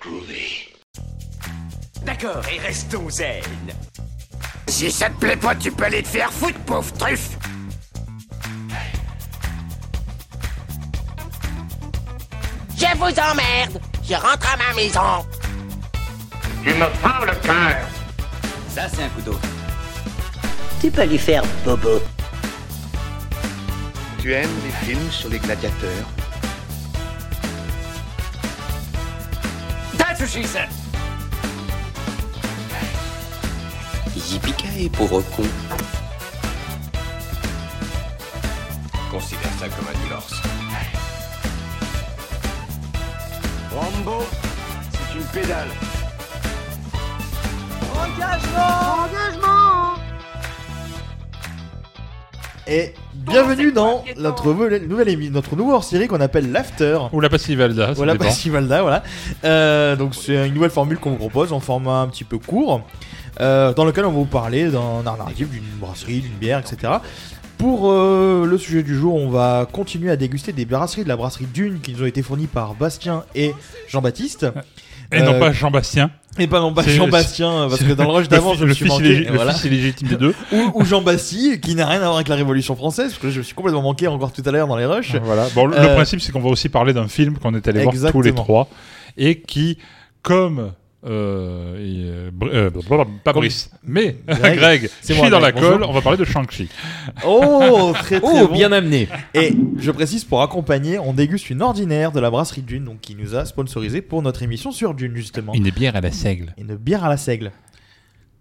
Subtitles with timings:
[0.00, 0.68] Groovy.
[2.04, 3.42] D'accord, et restons zen.
[4.68, 7.36] Si ça te plaît pas, tu peux aller te faire foutre, pauvre truffe
[12.76, 13.80] Je vous emmerde.
[14.08, 15.26] Je rentre à ma maison.
[16.62, 17.76] Tu me prends le cœur
[18.68, 19.38] Ça, c'est un couteau.
[20.80, 22.00] Tu peux lui faire bobo.
[24.20, 26.17] Tu aimes les films sur les gladiateurs?
[30.18, 30.68] That's what she said.
[34.16, 35.46] Yippee pauvre con.
[39.12, 40.34] Considère ça comme un divorce.
[43.72, 44.24] Rambo,
[44.90, 45.70] c'est une pédale.
[52.66, 52.92] Et
[53.28, 56.98] bienvenue dans notre nouvelle, nouvelle émi- notre nouveau hors-série qu'on appelle l'After.
[57.12, 58.24] Ou la passive Alda, ça Voilà, dépend.
[58.26, 59.02] Passivalda, voilà.
[59.44, 62.82] Euh, donc c'est une nouvelle formule qu'on vous propose en format un petit peu court,
[63.40, 66.94] euh, dans lequel on va vous parler d'un art narratif, d'une brasserie, d'une bière, etc.
[67.58, 71.16] Pour euh, le sujet du jour, on va continuer à déguster des brasseries de la
[71.16, 73.52] brasserie Dune qui nous ont été fournies par Bastien et
[73.88, 74.46] Jean-Baptiste.
[75.10, 76.10] Et non Euh, pas Jean-Bastien.
[76.38, 78.86] Et pas non pas C'est- Jean-Bastien, parce que dans le rush d'avant, je me suis
[78.86, 79.24] manqué.
[79.24, 79.52] Le voilà.
[79.54, 80.34] fils illégitime des deux.
[80.52, 83.30] Ou, ou Jean Bassi, qui n'a rien à voir avec la Révolution française, parce que
[83.30, 85.16] je me suis complètement manqué encore tout à l'heure dans les rushs.
[85.22, 85.48] Voilà.
[85.54, 87.82] Bon, le, le Euh, principe, c'est qu'on va aussi parler d'un film qu'on est allé
[87.82, 88.68] voir tous les trois
[89.16, 89.78] et qui,
[90.22, 90.72] comme
[91.06, 92.70] euh, et, euh, euh,
[93.22, 94.56] pas Comme- Brice, mais Greg.
[94.58, 95.84] Greg, je C'est suis dans la colle.
[95.84, 96.68] On va parler de Shang-Chi.
[97.24, 98.52] Oh, très très Oh, bon.
[98.54, 99.08] bien amené.
[99.34, 103.14] Et je précise, pour accompagner, on déguste une ordinaire de la brasserie Dune, donc qui
[103.14, 105.54] nous a sponsorisé pour notre émission sur Dune, justement.
[105.54, 106.54] Une bière à la seigle.
[106.58, 107.52] Une bière à la seigle.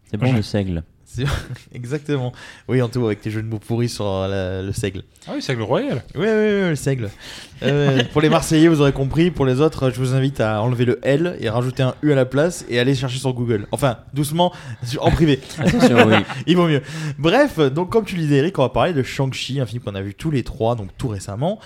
[0.10, 0.84] C'est bon le seigle.
[1.74, 2.32] Exactement.
[2.68, 5.04] Oui, en tout, avec tes jeux de mots pourris sur la- le seigle.
[5.28, 6.04] Ah oui, seigle royal.
[6.16, 7.10] Oui, oui, oui, le seigle.
[7.64, 9.32] Euh, pour les Marseillais, vous aurez compris.
[9.32, 12.16] Pour les autres, je vous invite à enlever le L et rajouter un U à
[12.16, 13.68] la place et aller chercher sur Google.
[13.72, 14.54] Enfin, doucement,
[15.00, 15.40] en privé.
[15.60, 16.16] Attention, oui.
[16.48, 16.82] Il vaut mieux.
[17.18, 19.96] Bref, donc comme tu le disais, Eric, on va parler de Shang-Chi, un film qu'on
[19.96, 21.60] a vu tous les trois, donc tout récemment.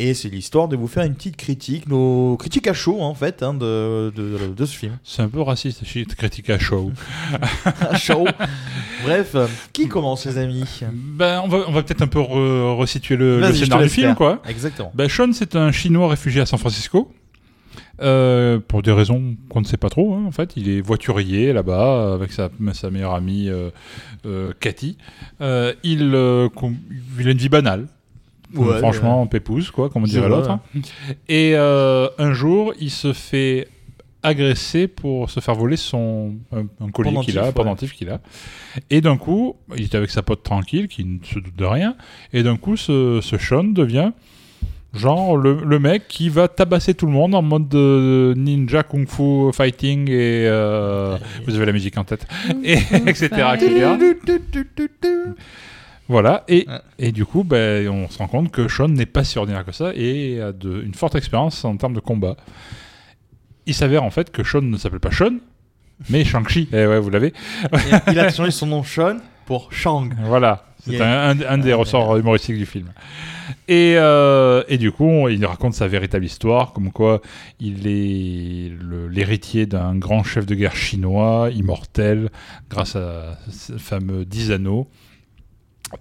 [0.00, 3.42] Et c'est l'histoire de vous faire une petite critique, nos critiques à chaud, en fait,
[3.42, 4.96] hein, de, de, de ce film.
[5.02, 6.92] C'est un peu raciste, shit, critique à chaud.
[7.80, 8.24] À chaud.
[9.04, 9.34] Bref,
[9.72, 13.40] qui commence, les amis ben, on va, on va peut-être un peu re- resituer le,
[13.40, 14.16] le scénario du film, faire.
[14.16, 14.42] quoi.
[14.48, 14.92] Exactement.
[14.94, 17.10] Ben, Sean, c'est un Chinois réfugié à San Francisco.
[18.00, 21.52] Euh, pour des raisons qu'on ne sait pas trop, hein, en fait, il est voiturier
[21.52, 23.70] là-bas avec sa, sa meilleure amie euh,
[24.26, 24.96] euh, Cathy.
[25.40, 26.00] Euh, il,
[27.18, 27.88] il a une vie banale,
[28.54, 30.50] Ouais, Euh, franchement, pépouze, quoi, comme on dirait l'autre.
[30.50, 30.60] hein.
[31.28, 33.68] Et euh, un jour, il se fait
[34.22, 37.52] agresser pour se faire voler son un, un collier qu'il a, un ouais.
[37.52, 38.20] pendentif qu'il a.
[38.90, 41.94] Et d'un coup, il était avec sa pote tranquille, qui ne se doute de rien.
[42.32, 44.10] Et d'un coup, ce, ce Sean devient
[44.94, 49.06] genre le, le mec qui va tabasser tout le monde en mode de ninja, kung
[49.06, 52.26] fu, fighting et euh, vous avez la musique en tête,
[52.64, 53.26] et etc.
[53.54, 53.86] etc.
[56.08, 56.78] Voilà, et, Ouais.
[56.98, 59.72] et du coup, ben, on se rend compte que Sean n'est pas si ordinaire que
[59.72, 62.36] ça et a de, une forte expérience en termes de combat.
[63.66, 65.36] Il s'avère en fait que Sean ne s'appelle pas Sean,
[66.08, 66.68] mais Shang-Chi.
[66.72, 67.32] Eh ouais, vous l'avez.
[68.10, 70.14] Il a changé son nom Sean pour Shang.
[70.24, 71.28] Voilà, c'est Yeah.
[71.30, 72.88] un, un- un des Ah, ressorts humoristiques du film.
[73.66, 77.20] Et, euh, et du coup, il raconte sa véritable histoire, comme quoi
[77.60, 78.72] il est
[79.10, 82.30] l'héritier d'un grand chef de guerre chinois, immortel,
[82.70, 84.88] grâce à ce fameux 10 anneaux.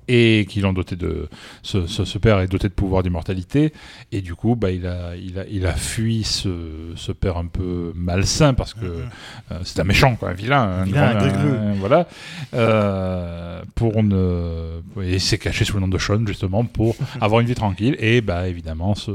[0.09, 1.29] Et qu'il en doté de.
[1.63, 3.71] Ce, ce- ce père est doté de pouvoir d'immortalité.
[4.11, 6.49] Et du coup, bah, il, a, il, a, il a fui ce,
[6.95, 10.61] ce père un peu malsain parce que euh, c'est un méchant, quoi, un vilain.
[10.61, 12.07] Un Vilain, grand- un- voilà.
[12.53, 14.81] Euh, pour ne.
[15.01, 17.95] Et s'est caché sous le nom de Sean, justement, pour avoir une vie tranquille.
[17.99, 19.11] Et bah, évidemment, ce,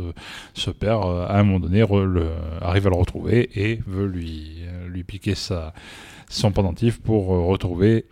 [0.55, 2.31] ce père, euh, à un moment donné, re- le-
[2.61, 5.73] arrive à le retrouver et veut lui, euh, lui piquer sa,
[6.29, 8.05] son pendentif pour euh, retrouver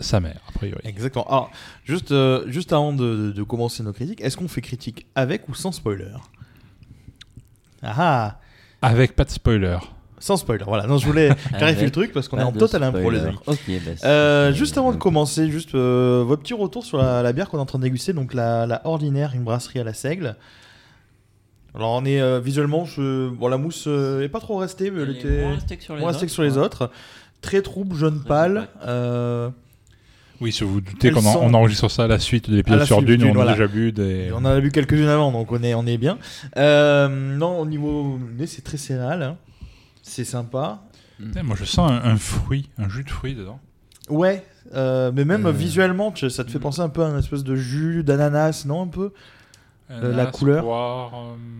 [0.00, 0.80] sa mère, a priori.
[0.84, 1.26] Exactement.
[1.28, 1.50] Alors,
[1.84, 5.48] juste, euh, juste avant de, de- de commencer nos critiques, est-ce qu'on fait critique avec
[5.48, 6.12] ou sans spoiler?
[7.82, 8.38] Ah ah
[8.88, 9.78] Avec pas de spoiler.
[10.18, 10.86] Sans spoiler, voilà.
[10.86, 13.36] Non, je voulais clarifier le truc parce qu'on est en total impro, les amis.
[13.46, 17.32] Ok, bah, Euh, juste avant de commencer, juste euh, votre petit retour sur la, la
[17.32, 19.94] bière qu'on est en train de déguster, donc la, la ordinaire, une brasserie à la
[19.94, 20.36] seigle.
[21.74, 25.02] Alors on est euh, visuellement, je- bon la mousse euh, est pas trop restée, mais
[25.02, 26.58] elle était moins restée que sur les autres, sur les ouais.
[26.58, 26.90] autres.
[27.40, 28.68] Très trouble, jaune Très pâle.
[28.84, 29.48] euh,
[30.42, 32.56] Oui, si vous vous doutez qu'on en- sont- on enregistre ça à la suite de
[32.56, 33.52] l'épisode sur Dune, Dune, on a voilà.
[33.52, 34.30] déjà bu des.
[34.32, 36.18] on en a vu quelques-unes avant, donc on est, on est bien.
[36.56, 39.22] Euh, non, au niveau nez, c'est très céréal.
[39.22, 39.36] hein.
[40.02, 40.82] C'est sympa.
[41.18, 43.60] Putain, Moi, je sens un, un fruit, un jus de fruit dedans.
[44.08, 44.44] Ouais,
[44.74, 45.52] euh, mais même Euh.
[45.52, 48.88] visuellement, ça te fait penser un peu à une espèce de jus d'ananas, non un
[48.88, 49.12] peu?
[49.90, 50.64] La couleur.
[50.64, 51.12] poire,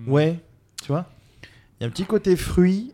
[0.09, 0.41] Ouais,
[0.83, 1.05] tu vois?
[1.43, 2.93] Il y a un petit côté fruit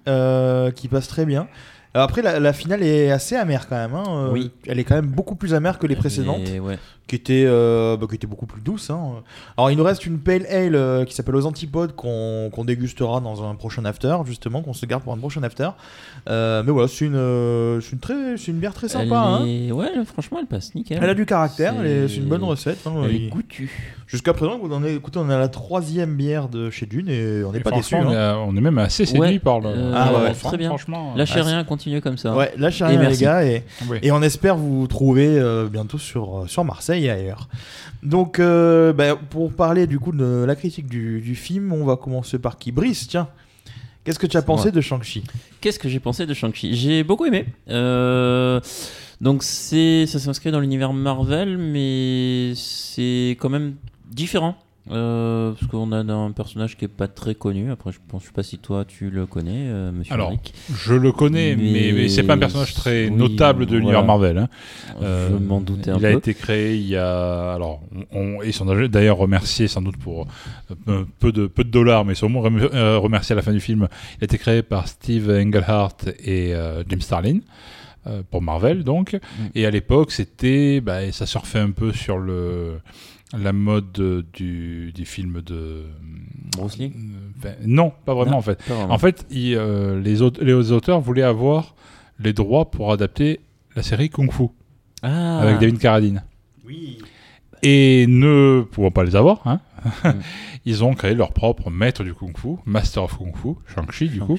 [0.75, 1.49] qui passe très bien.
[1.99, 3.95] Alors après, la, la finale est assez amère quand même.
[3.95, 4.53] hein, euh, Oui.
[4.69, 6.79] Elle est quand même beaucoup plus amère que les précédentes, Et ouais.
[7.09, 8.91] qui étaient, euh, bah, qui étaient beaucoup plus douces.
[8.91, 9.01] hein.
[9.57, 13.43] Alors il nous reste une Pale Ale euh, qui s'appelle aux antipodes qu'on dégustera dans
[13.43, 15.71] un prochain after, justement, qu'on se garde pour un prochain after.
[16.29, 19.17] Euh, mais voilà, c'est une, euh, c'est une, très, c'est une bière très Elle sympa.
[19.19, 19.71] hein.
[19.73, 21.01] Ouais, franchement, elle passe nickel.
[21.03, 22.87] Elle a du caractère, C'est- une bonne recette.
[22.87, 22.93] hein.
[23.07, 23.97] Elle est goûtue.
[24.07, 27.09] Jusqu'à présent, on en est, écoutez, on est à la troisième bière de chez Dune
[27.11, 27.95] et on n'est pas déçu.
[27.97, 28.13] on, hein.
[28.13, 29.69] est, on est même assez séduit Ouais, par le.
[29.69, 30.69] euh, Ah ouais, Enfin, très bien.
[30.69, 31.65] Franchement, Lâchez rien,
[32.03, 32.37] comme ça.
[32.37, 33.23] Ouais, lâchez rien les merci.
[33.23, 33.99] gars et, oui.
[34.03, 37.49] et on espère vous trouver euh, bientôt sur, sur Marseille et ailleurs.
[38.03, 41.97] Donc euh, bah, pour parler du coup de la critique du, du film, on va
[41.97, 42.71] commencer par qui?
[42.73, 43.29] Brice, tiens.
[44.05, 44.73] Qu'est-ce que tu as pensé moi.
[44.73, 45.25] de Shang-Chi?
[45.61, 46.75] Qu'est-ce que j'ai pensé de Shang-Chi?
[46.75, 47.47] J'ai beaucoup aimé.
[47.69, 48.61] Euh,
[49.21, 53.75] donc c'est, ça s'inscrit dans l'univers Marvel, mais c'est quand même
[54.11, 54.57] différent.
[54.91, 57.71] Euh, parce qu'on a un personnage qui est pas très connu.
[57.71, 60.55] Après, je pense, je sais pas si toi tu le connais, euh, Monsieur Alors, Eric.
[60.75, 64.03] Je le connais, mais, Mais- mais c'est pas un personnage très oui, notable de l'univers
[64.05, 64.07] voilà.
[64.07, 64.39] Marvel.
[64.39, 64.49] hein.
[65.03, 66.19] Euh, je m'en doutais un il a peu.
[66.19, 67.53] été créé il y a.
[67.53, 67.83] Alors,
[68.13, 70.27] on, ils sont d'ailleurs remerciés sans doute pour
[70.89, 73.89] euh, peu, de, peu de dollars, mais euh, remerciés à la fin du film.
[74.19, 77.41] Il a été créé par Steve Englehart et euh, Jim Starlin.
[78.07, 79.47] euh, pour Marvel donc Mm.
[79.57, 82.79] et à l'époque c'était bah, ça surfait un peu sur le
[83.37, 85.85] la mode euh, du, du film de
[86.57, 86.93] Bruce Lee
[87.39, 88.93] Enfin, non pas vraiment Non, en fait vraiment.
[88.95, 91.75] en fait, il, euh, les, aut- les auteurs voulaient avoir
[92.21, 93.41] les droits pour adapter
[93.77, 94.45] la série Kung Fu
[95.03, 96.23] Ah, avec David Carradine.
[96.67, 96.99] Oui.
[97.63, 99.61] Et ne pouvant pas les avoir, hein,
[100.03, 100.09] Mm.
[100.67, 104.19] ils ont créé leur propre maître du Kung Fu, Master of Kung Fu, Shang-Chi du
[104.19, 104.37] coup,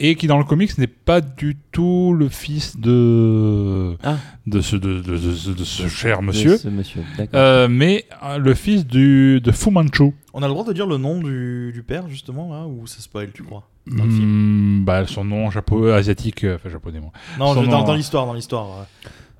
[0.00, 4.16] et qui dans le comics n'est pas du tout le fils de, Ah.
[4.46, 7.38] de, ce, de, de- de- de ce cher De monsieur, ce monsieur, d'accord.
[7.38, 10.12] euh, mais euh, le fils du, de Fu Manchu.
[10.32, 13.00] On a le droit de dire le nom du, du père justement là ou ça
[13.00, 14.80] spoil tu crois dans le film?
[14.80, 17.12] Hmm, bah, son nom japonais, asiatique, euh, enfin japonais moi.
[17.38, 17.96] Non, Son je- dans, nom, dans hein.
[17.96, 18.86] l'histoire, dans l'histoire.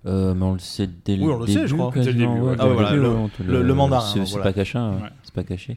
[0.06, 1.92] Euh, mais on le sait dès le Oui, on le sait, début, je crois.
[1.94, 4.44] Dès le début, ouais, Ah, voilà, début, on mandarin, C'est c'est voilà.
[4.44, 5.08] pas caché, hein, Ouais.
[5.24, 5.76] c'est pas caché.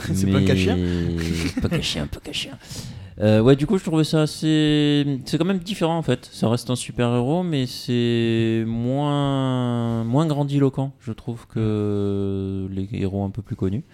[0.14, 0.74] C'est pas caché
[1.62, 2.50] Pas caché, un peu caché.
[3.20, 5.04] Euh, ouais, du coup, je trouvais ça assez.
[5.26, 6.26] C'est quand même différent en fait.
[6.32, 13.24] Ça reste un super héros, mais c'est moins moins grandiloquent, je trouve, que les héros
[13.24, 13.84] un peu plus connus.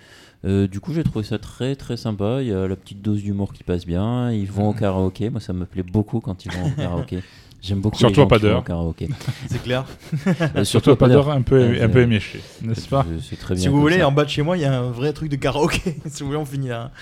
[0.44, 2.38] Euh, du coup, j'ai trouvé ça très très sympa.
[2.40, 4.30] Il y a la petite dose d'humour qui passe bien.
[4.30, 5.28] Ils vont au karaoké.
[5.28, 7.20] Moi, ça me plaît beaucoup quand ils vont au karaoké.
[7.62, 8.62] J'aime beaucoup Surtout les gens à pas d'heure.
[8.64, 9.08] karaoké.
[9.48, 9.84] C'est clair.
[10.54, 13.54] Euh, Surtout pas d'heure un peu, Ouais, un peu c'est- éméché, n'est-ce pas C'est- très
[13.54, 13.62] bien.
[13.64, 14.08] Si vous voulez, ça.
[14.08, 15.96] en bas de chez moi, il y a un vrai truc de karaoké.
[16.06, 16.92] si vous voulez, on finit là.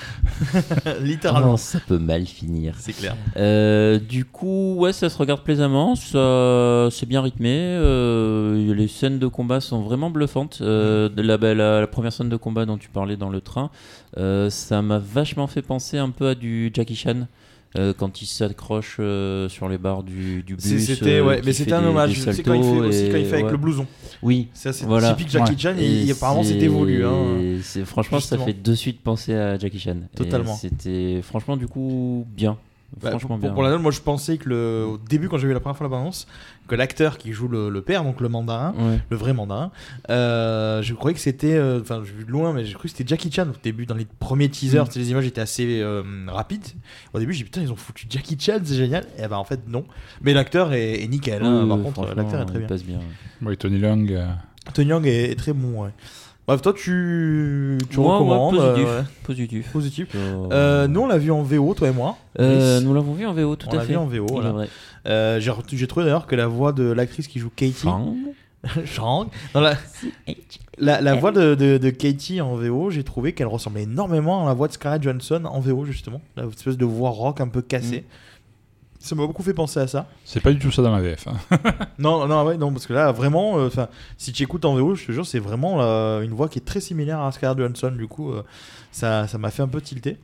[1.01, 1.57] Littéralement.
[1.57, 2.75] ça peut mal finir.
[2.79, 3.15] C'est clair.
[3.37, 7.55] Euh, du coup, ouais, ça se regarde plaisamment, ça, c'est bien rythmé.
[7.55, 10.59] euh, les scènes de combat sont vraiment bluffantes.
[10.63, 13.71] Euh, la, bah, la, la première scène de combat dont tu parlais dans le train,
[14.17, 17.27] euh, ça m'a vachement fait penser un peu à du Jackie Chan.
[17.77, 21.41] Euh, quand il s'accroche euh, sur les barres du, du C'est- bus, C'était euh, ouais,
[21.45, 22.19] mais c'était un hommage.
[22.21, 23.87] C'est quand il fait aussi quand il fait avec le blouson.
[24.23, 25.13] Oui, Ça c'est Voilà.
[25.13, 25.59] typique Jackie Ouais.
[25.59, 27.05] Chan et, et apparemment c'était voulu.
[27.05, 27.59] Hein.
[27.63, 28.41] C'est- Franchement, Justement.
[28.41, 29.97] ça fait de suite penser à Jackie Chan.
[30.17, 30.55] Totalement.
[30.55, 32.57] C'était franchement du coup bien.
[33.03, 33.53] Bah, Franchement pour, bien.
[33.53, 35.77] pour la note, moi je pensais que le, au début quand j'ai vu la première
[35.77, 36.27] fois la bande-annonce,
[36.69, 39.01] que l'acteur qui joue le, le père, donc le mandarin, Ouais.
[39.11, 39.71] le vrai mandarin,
[40.11, 42.95] euh, je croyais que c'était, euh, enfin j'ai vu de loin, mais j'ai cru que
[42.97, 44.89] c'était Jackie Chan au début dans les premiers teasers, Mm.
[44.99, 46.67] les images étaient assez euh, rapides.
[47.13, 49.07] Au début j'ai dit putain ils ont foutu Jackie Chan, c'est génial.
[49.19, 49.85] Et ben en fait non.
[50.23, 51.43] Mais l'acteur est, est nickel.
[51.43, 51.67] hein.
[51.69, 52.69] Par contre l'acteur est très il bien.
[52.69, 53.01] passe bien.
[53.43, 54.11] Oui, Tony Leung.
[54.13, 54.27] euh,
[54.73, 55.83] Tony Yang est, est très bon.
[55.85, 55.91] Ouais.
[56.47, 58.57] Bref toi tu, tu Moi, ouais, recommandes.
[58.57, 58.87] positif.
[58.89, 59.07] euh, ouais.
[59.23, 59.73] Positif.
[59.73, 60.09] positif.
[60.15, 62.17] Euh, Euh, nous on l'a vu en VO toi et moi.
[62.39, 63.93] euh, nous l'avons vu en VO, tout On à l'a fait.
[63.93, 64.51] vu en VO, voilà.
[64.53, 64.69] vrai.
[65.07, 68.15] Euh, j'ai trouvé d'ailleurs que la voix de l'actrice qui joue Katie, Fang.
[68.87, 69.75] Shang, dans la,
[70.79, 74.49] la, la voix de, de, de Katie en VO, j'ai trouvé qu'elle ressemblait énormément à
[74.49, 77.61] la voix de Scarlett Johansson en VO justement, la espèce de voix rock un peu
[77.63, 78.05] cassée.
[79.05, 80.07] Ça m'a beaucoup fait penser à ça.
[80.25, 81.29] C'est pas du tout ça dans la VF.
[81.29, 81.59] hein.
[81.99, 83.69] Non, non, ouais, non, parce que là, vraiment, euh,
[84.17, 85.81] si tu écoutes en VO, je te jure, c'est vraiment
[86.23, 87.95] une voix qui est très similaire à Scarlett Johansson.
[87.95, 88.43] Du coup, euh,
[88.93, 90.17] ça, ça m'a fait un peu tilter.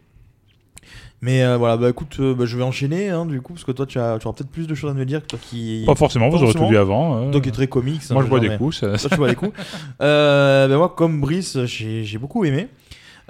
[1.21, 3.85] Mais euh, voilà, bah écoute, bah, je vais enchaîner, hein, du coup, parce que toi,
[3.85, 5.95] tu, as, tu auras peut-être plus de choses à me dire que toi qui, Pas
[5.95, 7.19] forcément, vous aurez tout dit avant.
[7.29, 7.31] euh.
[7.31, 8.01] toi qui es très comics.
[8.11, 8.79] Moi, hein, je bois des coups.
[8.79, 9.53] ça- Toi, tu vois les coups.
[10.01, 12.69] Ben moi, comme Brice, j'ai j'ai beaucoup aimé.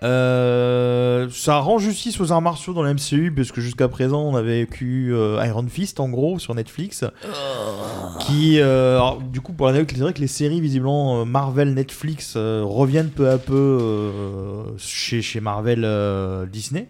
[0.03, 4.35] Euh, ça rend justice aux arts martiaux dans la MCU parce que jusqu'à présent on
[4.35, 7.05] avait vécu euh, Iron Fist en gros sur Netflix.
[8.21, 12.37] Qui euh, alors, du coup pour l'anecdote c'est vrai que les séries visiblement Marvel Netflix
[12.37, 15.87] reviennent peu à peu chez, chez Marvel
[16.51, 16.89] Disney.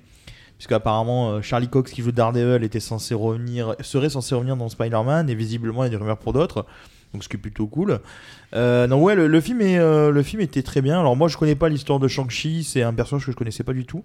[0.57, 5.31] Puisque apparemment Charlie Cox qui joue Daredevil était censé revenir serait censé revenir dans Spider-Man
[5.31, 6.67] et visiblement il y a des rumeurs pour d'autres
[7.12, 8.00] donc ce qui est plutôt cool
[8.55, 11.37] euh, non ouais le, film est euh, le film était très bien alors moi je
[11.37, 14.05] connais pas l'histoire de Shang-Chi c'est un personnage que je connaissais pas du tout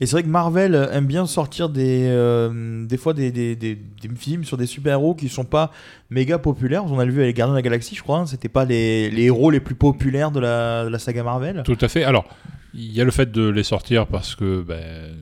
[0.00, 3.78] Et c'est vrai que Marvel aime bien sortir des, euh, des fois des, des, des-
[4.16, 5.70] films sur des super-héros qui sont pas
[6.10, 6.84] méga populaires.
[6.84, 8.18] On a le vu avec les Gardiens de la Galaxie, je crois.
[8.18, 8.26] hein.
[8.26, 11.62] C'était pas les, les héros les plus populaires de la, de la saga Marvel.
[11.64, 12.04] Tout à fait.
[12.04, 12.26] Alors,
[12.74, 14.62] il y a le fait de les sortir parce que.
[14.62, 15.14] Ben,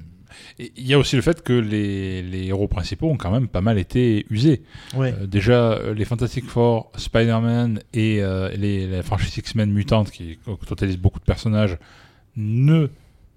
[0.58, 3.60] il y a aussi le fait que les, les héros principaux ont quand même pas
[3.60, 4.62] mal été usés.
[4.94, 5.14] Ouais.
[5.20, 10.38] Euh, déjà, euh, les Fantastic Four, Spider-Man et euh, les, la franchise X-Men mutante qui
[10.66, 11.78] totalise beaucoup de personnages
[12.36, 12.88] ne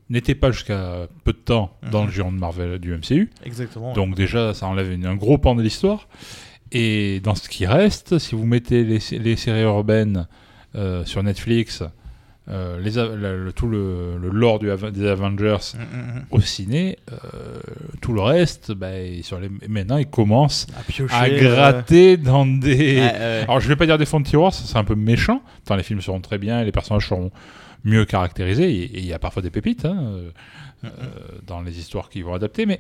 [0.10, 2.08] n'étaient pas jusqu'à peu de temps dans Mhm.
[2.08, 3.30] le giron de Marvel du MCU.
[3.44, 3.94] Exactement.
[3.94, 6.08] Donc déjà, ça enlève une- un gros pan de l'histoire.
[6.72, 10.28] Et dans ce qui reste, si vous mettez les, les séries urbaines
[10.76, 11.84] euh, sur Netflix,
[12.48, 16.26] euh, les, le- tout le, le lore du des Avengers Mm, mm, mm.
[16.32, 17.18] au ciné, euh,
[18.02, 18.90] tout le reste, bah,
[19.24, 21.14] sur les, maintenant, ils commencent À piocher.
[21.16, 23.00] à euh, gratter dans des...
[23.00, 25.42] Alors je vais pas dire des fonds de tiroir, ça c'est un peu méchant.
[25.66, 27.32] Tant les films seront très bien et les personnages seront
[27.84, 28.70] mieux caractérisés.
[28.72, 30.30] Et il y a parfois des pépites hein, euh,
[30.86, 30.90] euh,
[31.48, 32.66] dans les histoires qui vont adapter.
[32.68, 32.80] Mais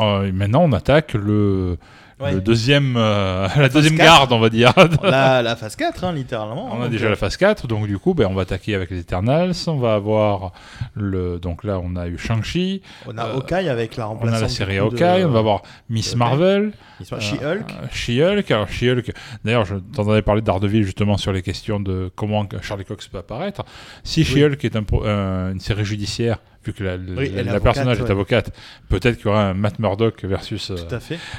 [0.00, 1.78] euh, maintenant on attaque le,
[2.18, 2.32] Ouais.
[2.32, 4.04] le deuxième, euh, la deuxième 4.
[4.06, 4.72] garde, on va dire.
[5.02, 6.70] la, la phase 4, hein, littéralement.
[6.72, 8.74] On a Donc, déjà euh, la phase 4, donc du coup, ben, on va attaquer
[8.74, 9.52] avec les Eternals.
[9.66, 10.52] On va avoir
[10.94, 11.38] le.
[11.38, 12.80] Donc là, on a eu Shang-Chi.
[13.06, 14.38] On a euh, Hawkeye avec la On remplaçante.
[14.38, 15.24] a la série de- Hawkeye.
[15.26, 16.72] On va avoir Miss de- Marvel.
[17.12, 17.70] Euh, She-Hulk.
[17.70, 18.50] euh, She-Hulk.
[18.50, 19.12] Alors, She-Hulk.
[19.44, 23.62] D'ailleurs, je t'entendais parler d'Ardeville justement sur les questions de comment Charlie Cox peut apparaître.
[24.04, 28.06] Si She-Hulk est un- une série judiciaire, vu que la, Oui, la personnage ouais.
[28.06, 28.52] est avocate,
[28.88, 30.76] peut-être qu'il y aura un Matt Murdock versus euh.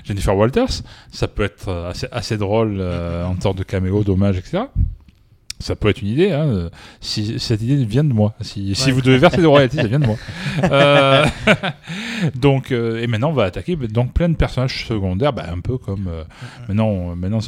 [0.03, 0.83] Jennifer Walters.
[1.11, 4.63] Ça peut être euh, assez, assez drôle euh, en sorte de caméo, d'hommage, etc.
[5.59, 6.31] Ça peut être une idée.
[6.31, 6.69] Hein.
[7.01, 10.05] Si cette idée vient de moi, si, vous devez verser des royalties, ça vient de
[10.05, 10.15] moi.
[10.71, 11.25] Euh,
[12.35, 15.59] donc, euh, et maintenant, on va attaquer bah, donc plein de personnages secondaires, bah, un
[15.59, 16.23] peu comme euh,
[16.67, 16.87] maintenant.
[16.87, 17.39] on- maintenant,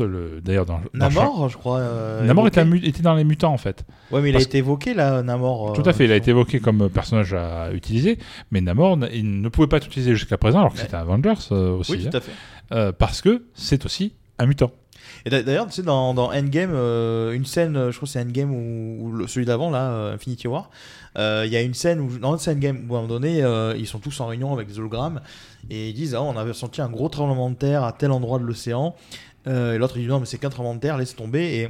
[0.43, 1.81] d'ailleurs, dans, dans Namor, je crois.
[2.23, 2.69] Namor était, un
[3.01, 3.83] dans les mutants en fait.
[4.11, 5.73] Ouais, mais il a été évoqué là, Namor.
[5.73, 8.19] Tout à fait, il a été évoqué comme personnage à utiliser,
[8.51, 10.83] mais Namor, il ne pouvait pas être utilisé jusqu'à présent, alors que Ouais.
[10.83, 12.93] c'était Avengers euh, aussi, Oui, hein, tout à fait.
[12.93, 14.71] parce que c'est aussi un mutant.
[15.25, 18.11] Et d'a- d'ailleurs, tu sais, dans, dans Endgame, euh, une scène, euh, je crois que
[18.11, 20.69] c'est Endgame ou, celui d'avant, là, euh, Infinity War,
[21.15, 23.39] il y a une scène où, c'est Endgame, où à un moment donné,
[23.77, 24.79] ils sont tous en réunion avec des
[25.69, 28.39] et ils disent Ah, on avait senti un gros tremblement de terre à tel endroit
[28.39, 28.95] de l'océan.
[29.45, 31.57] Et l'autre, il dit Non, mais c'est qu'un tremblement de terre, laisse tomber.
[31.57, 31.69] Et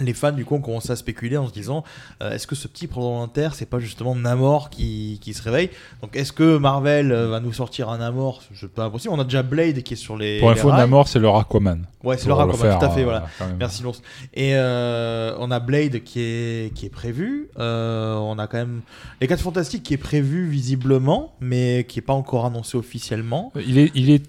[0.00, 1.84] les fans, du coup, ont commencé à spéculer en se disant
[2.22, 5.70] euh, Est-ce que ce petit de terre, c'est pas justement Namor qui, qui se réveille?
[6.00, 8.42] Donc, est-ce que Marvel euh, va nous sortir un Namor?
[8.54, 9.12] C'est pas impossible.
[9.14, 10.40] On a déjà Blade qui est sur les.
[10.40, 10.72] Pour info.
[10.72, 11.86] Namor, c'est leur Aquaman.
[12.02, 13.26] Ouais, c'est le Aquaman, faire, tout à fait, euh, voilà.
[13.40, 13.56] même.
[13.58, 14.02] Merci l'ours.
[14.34, 17.48] Et euh, on a Blade qui est, qui est prévu.
[17.58, 18.80] Euh, on a quand même
[19.20, 23.52] les 4 Fantastiques qui est prévu visiblement, mais qui est pas encore annoncé officiellement.
[23.66, 24.24] Il est, il est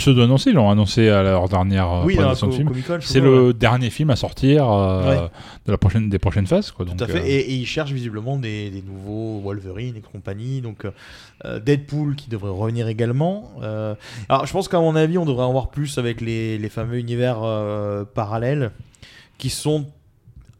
[0.00, 2.70] pseudo-annoncé, ils l'ont annoncé à leur dernière euh, oui, présentation de film.
[3.00, 3.52] C'est le ouais.
[3.54, 5.28] dernier film à sortir euh, Ouais.
[5.66, 6.70] de la prochaine, des prochaines phases.
[6.70, 7.20] Quoi, Tout donc, à fait.
[7.20, 10.60] euh, Et, et ils cherchent visiblement des, des nouveaux Wolverine et compagnie.
[10.60, 10.84] Donc
[11.44, 13.50] euh, Deadpool qui devrait revenir également.
[14.28, 16.98] Alors je pense qu'à mon avis, on devrait en voir plus avec les, les fameux
[16.98, 17.38] univers
[18.14, 18.72] parallèles
[19.38, 19.86] qui sont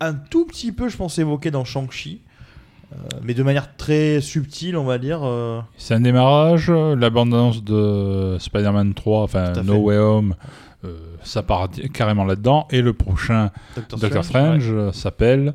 [0.01, 2.21] un tout petit peu, je pense, évoqués dans Shang-Chi.
[2.93, 5.21] Euh, mais de manière très subtile, on va dire.
[5.23, 9.77] euh, C'est un démarrage, l'abondance de Spider-Man 3, enfin No.
[9.77, 10.35] Way Home,
[10.85, 12.67] euh, ça part carrément là-dedans.
[12.71, 15.55] Et le prochain Doctor, Doctor Strange, s'appelle.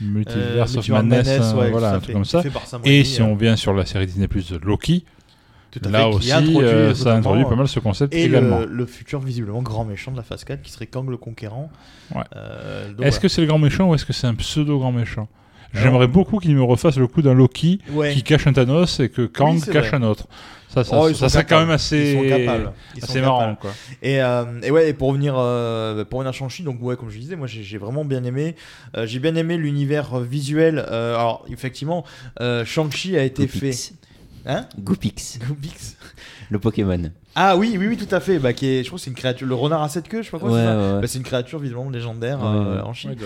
[0.00, 2.42] Multiverse Euh, of Madness, Madness, ouais, voilà, un truc comme ça.
[2.84, 5.04] Et si euh, on vient sur la série Disney Plus de Loki,
[5.88, 8.60] là fait, aussi, introduit ça introduit pas mal ce concept Et également.
[8.60, 11.70] le, le futur visiblement grand méchant de la phase 4 qui serait Kang le Conquérant.
[12.14, 12.22] Ouais.
[12.32, 13.10] Est-ce voilà.
[13.12, 15.28] que c'est le grand méchant ou est-ce que c'est un pseudo grand méchant?
[15.74, 18.12] J'aimerais beaucoup qu'il me refasse le coup d'un Loki Ouais.
[18.12, 19.96] qui cache un Thanos et que Kang cache vrai.
[19.96, 20.26] un autre.
[20.68, 22.72] Ça, ça, Oh, ça serait quand même assez, Ils sont capables.
[22.96, 23.38] Ils assez sont marrant.
[23.40, 23.58] capables.
[23.60, 23.70] Quoi.
[24.02, 27.10] Et, euh, et ouais, et pour revenir, euh, pour revenir à Shang-Chi, donc ouais, comme
[27.10, 28.56] je disais, moi j'ai j'ai vraiment bien aimé.
[28.96, 30.78] Euh, j'ai bien aimé l'univers euh, visuel.
[30.90, 32.04] Euh, alors effectivement,
[32.40, 33.72] euh, Shang-Chi a été fait.
[34.44, 34.46] Goopix.
[34.46, 35.96] Hein Goopix, Goopix.
[36.50, 37.10] le Pokémon.
[37.34, 38.38] Ah oui, oui, oui, tout à fait.
[38.38, 40.26] Bah, qui est, je crois que c'est une créature, le renard à sept queues, je
[40.26, 40.50] sais pas quoi.
[40.50, 41.00] Ouais, c'est ouais.
[41.00, 42.82] Bah, une créature visiblement légendaire Ouais, euh, ouais.
[42.82, 43.10] en Chine.
[43.10, 43.16] Ouais,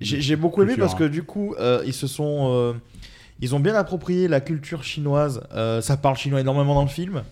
[0.00, 2.72] J'ai j'ai beaucoup aimé parce que du coup, euh, ils se sont, euh,
[3.40, 5.42] ils ont bien approprié la culture chinoise.
[5.54, 7.22] Euh, ça parle chinois énormément dans le film.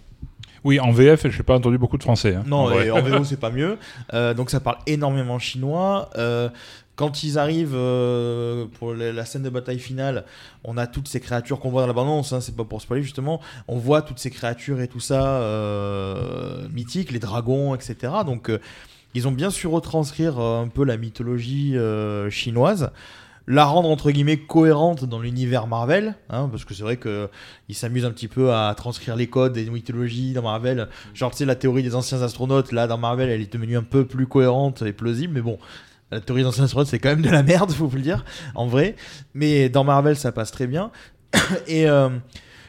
[0.64, 2.35] Oui, en VF, je n'ai pas entendu beaucoup de français.
[2.35, 3.78] hein, Non, en et en VO c'est pas mieux.
[4.14, 6.11] Euh, donc ça parle énormément chinois.
[6.19, 6.49] Euh,
[6.97, 10.25] quand ils arrivent euh, pour la, scène de bataille finale,
[10.65, 12.33] on a toutes ces créatures qu'on voit dans la bande-annonce.
[12.33, 13.41] Hein, c'est pas pour spoiler justement.
[13.69, 18.12] On voit toutes ces créatures et tout ça euh, mythiques, les dragons, etc.
[18.25, 18.59] Donc euh,
[19.15, 21.76] ils ont bien su retranscrire euh, un peu la mythologie
[22.31, 22.91] chinoise.
[23.49, 27.29] La rendre entre guillemets cohérente dans l'univers Marvel, hein, parce que c'est vrai que
[27.69, 30.88] ils s'amusent un petit peu à transcrire les codes des mythologies dans Marvel.
[31.15, 33.85] Genre, tu sais, la théorie des anciens astronautes, là, dans Marvel, elle est devenue un
[33.85, 35.61] peu plus cohérente et plausible, mais bon.
[36.11, 38.25] La théorie des anciens astronautes, c'est quand même de la merde, faut vous le dire,
[38.55, 38.95] en vrai.
[39.35, 40.91] Mais dans Marvel, ça passe très bien.
[41.67, 42.09] Et euh,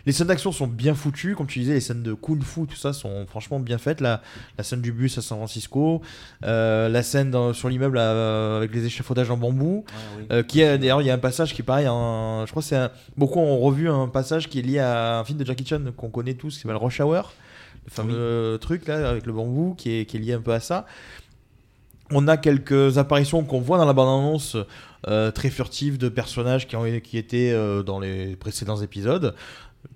[0.07, 2.75] Les scènes d'action sont bien foutues, comme tu disais, les scènes de kung fu, tout
[2.77, 4.01] ça sont franchement bien faites.
[4.01, 4.21] La,
[4.57, 6.01] la scène du bus à San Francisco,
[6.45, 9.83] euh, la scène dans- sur l'immeuble euh, avec les échafaudages en bambou,
[10.31, 12.61] euh, qui est d'ailleurs il y a un passage qui est pareil, un- je crois
[12.63, 15.65] que c'est beaucoup ont revu un passage qui est lié à un film de Jackie
[15.65, 17.33] Chan qu'on connaît tous, qui s'appelle Rush Hour,
[17.85, 20.59] le fameux truc là avec le bambou qui est, qui est lié un peu à
[20.59, 20.85] ça.
[22.11, 24.55] On a quelques apparitions qu'on voit dans la bande-annonce
[25.07, 29.35] euh, très furtives de personnages qui, ont, qui étaient euh, dans les précédents épisodes.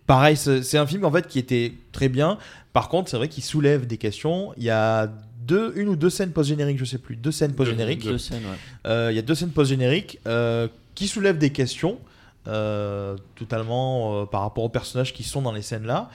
[0.07, 2.37] Pareil, c'est un film en fait qui était très bien.
[2.73, 4.53] Par contre, c'est vrai qu'il soulève des questions.
[4.57, 5.09] Il y a
[5.45, 8.03] deux, une ou deux scènes post-génériques, je sais plus, deux scènes post-génériques.
[8.03, 8.89] Deux scènes, ouais.
[8.89, 10.19] Euh, Il y a deux scènes post-génériques
[10.95, 11.97] qui soulèvent des questions,
[13.35, 16.09] totalement par rapport aux personnages qui sont dans les scènes là.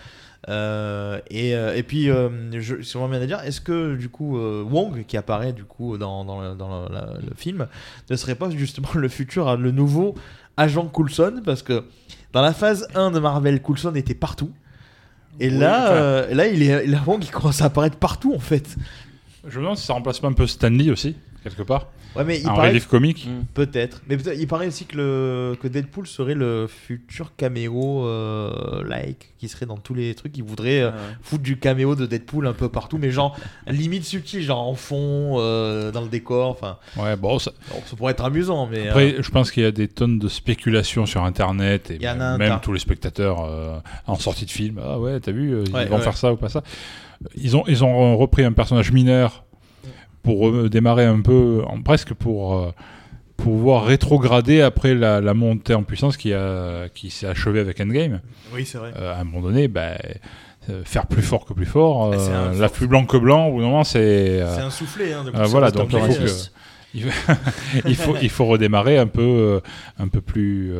[0.49, 2.29] Euh, et, euh, et puis, euh,
[2.61, 5.65] je, c'est vraiment bien à dire, est-ce que du coup euh, Wong, qui apparaît du
[5.65, 7.67] coup dans, dans, le, dans le- la- le film,
[8.11, 10.15] ne serait pas justement le futur, le nouveau
[10.57, 11.43] agent Coulson?
[11.45, 11.85] Parce que
[12.33, 14.53] dans la phase 1 de Marvel, Coulson était partout.
[15.41, 18.39] Et Oui, là, euh, là, il est, là, Wong, il commence à apparaître partout en
[18.41, 18.77] fait.
[19.49, 21.17] Je me demande si ça remplace pas un peu Stanley aussi,
[21.51, 21.87] quelque part.
[22.15, 23.27] Ouais, mais il Un paraît relief comique.
[23.27, 23.45] Mm.
[23.55, 24.03] Peut-être.
[24.09, 29.35] Mais peut-être- il paraît aussi que, le, que Deadpool serait le futur caméo euh, like
[29.39, 30.37] qui serait dans tous les trucs.
[30.39, 33.37] Il voudrait euh, Ouais, foutre du caméo de Deadpool un peu partout, mais genre
[33.67, 36.49] limite subtil, genre en fond, euh, dans le décor.
[36.51, 38.87] Enfin, Ouais, bon, ça- bon, ça pourrait être amusant, mais.
[38.87, 42.03] euh, Après, je pense qu'il y a des tonnes de spéculations sur Internet et Il
[42.03, 44.81] y en a même, un même tous les spectateurs euh, en sortie de film.
[44.83, 46.03] Ah ouais, t'as vu, euh, ils Ouais, vont ouais.
[46.03, 46.63] faire ça ou pas ça.
[47.35, 49.45] Ils ont, ils ont repris un personnage mineur
[50.27, 52.71] pour euh, démarrer un peu, en, presque pour euh,
[53.37, 58.21] pouvoir rétrograder après la, la montée en puissance qui, a, qui s'est achevée avec Endgame.
[58.53, 58.93] oui, c'est vrai.
[58.99, 59.93] Euh, à un moment donné, bah,
[60.69, 63.47] euh, faire plus fort que plus fort, c'est euh, un- la plus blanc que blanc,
[63.47, 64.43] au bout d'un moment, c'est.
[64.55, 65.13] C'est un soufflé.
[65.13, 66.31] Hein, de voilà, donc il faut que-
[67.87, 69.61] il faut, il faut, redémarrer un peu,
[69.99, 70.73] un peu plus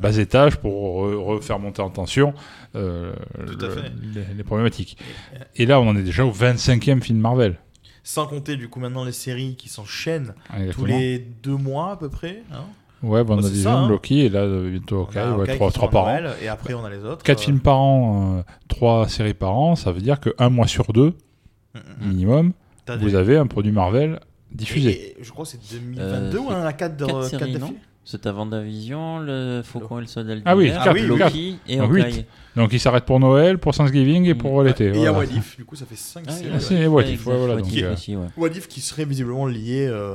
[0.00, 2.32] bas étage pour re- refaire monter en tension
[2.74, 3.12] le-
[4.14, 4.96] les, les problématiques.
[5.56, 7.56] Et là, on en est déjà au 25e film Marvel.
[8.10, 10.32] Sans compter du coup maintenant les séries qui s'enchaînent
[10.72, 12.42] tous les deux mois à peu près.
[12.50, 12.62] Hein.
[13.02, 13.86] Ouais, bon, on Bah, a hein.
[13.86, 16.20] Loki et là, euh, bientôt Hawkeye, On a ouais, trois sort par à an.
[16.22, 17.22] Noël, Et après on a les autres.
[17.22, 20.66] Quatre euh, films par an, euh, trois séries par an, ça veut dire qu'un mois
[20.66, 21.12] sur deux,
[21.74, 22.52] mm, minimum,
[22.88, 24.20] vous des- avez un produit Marvel
[24.52, 24.90] diffusé.
[24.90, 27.38] Et- et je crois que c'est 2022 Euh, ou un à 4 de, Quatre quatre
[27.40, 27.74] séries, non
[28.10, 31.82] C'est à Vendavision, le Faucon et le Soldat Ah oui, quatre, oui, Loki et Ah,
[31.82, 32.02] Hawkeye.
[32.16, 32.26] huit.
[32.56, 34.38] Donc il s'arrête pour Noël, pour Thanksgiving et Mm.
[34.38, 34.86] pour l'été.
[34.86, 35.28] Et il y a voilà.
[35.28, 36.50] What If, du coup ça fait 5 Ah, séries.
[36.54, 38.26] Ah, c'est What Ouais, voilà, What donc, If euh, aussi, ouais.
[38.38, 40.14] What If qui serait visiblement lié euh,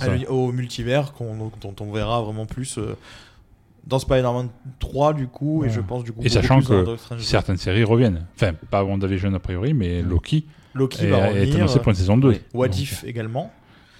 [0.00, 2.96] à au multivers qu'on- dont on verra vraiment plus euh,
[3.86, 6.96] dans Spider-Man 3 du coup et je pense du coup Et sachant plus que.
[7.18, 8.24] Certaines séries reviennent.
[8.36, 10.08] Enfin, pas WandaVision a priori, mais Mm.
[10.08, 12.28] Loki Loki est, va est revenir annoncé pour une saison 2.
[12.30, 12.40] Oui.
[12.54, 13.52] What Donc, If également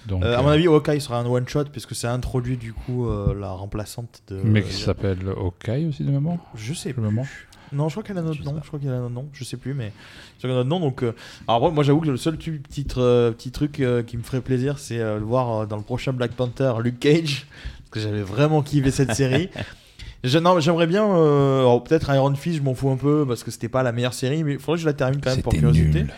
[0.07, 2.73] donc, Euh, à euh, mon avis Hawkeye sera un one shot puisque c'est introduit du
[2.73, 6.37] coup euh, la remplaçante de mais qui s'appelle Hawkeye aussi de mémoire.
[6.55, 7.01] je sais plus
[7.73, 8.61] non je crois qu'elle a notre Je sais nom pas.
[8.63, 9.91] je crois qu'elle a notre nom je sais plus mais
[10.35, 11.13] je crois qu'elle a notre nom donc euh,
[11.47, 14.41] alors moi, moi, j'avoue que le seul petit, euh, petit truc euh, qui me ferait
[14.41, 17.45] plaisir c'est euh, le voir euh, dans le prochain Black Panther Luke Cage
[17.79, 19.49] parce que j'avais vraiment kiffé cette série
[20.23, 21.05] j'aimerais bien.
[21.05, 23.91] euh, alors, peut-être Iron Fist, je m'en fous un peu parce que c'était pas la
[23.91, 25.99] meilleure série, mais il faudrait que je la termine quand même pour C'était curiosité.
[26.03, 26.13] nul.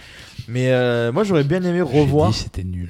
[0.47, 2.29] Mais euh, moi, j'aurais bien aimé J'ai revoir.
[2.31, 2.89] dit c'était nul.